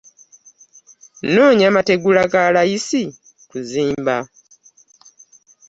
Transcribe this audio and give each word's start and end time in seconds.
Nnoonya 1.23 1.67
mategula 1.75 2.23
ga 2.31 2.43
layisi 2.53 3.01
kuzimba. 3.49 4.15